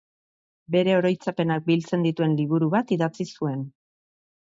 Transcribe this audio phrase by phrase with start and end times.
[0.75, 3.61] Bere oroitzapenak biltzen dituen liburu bat idatzi zuen.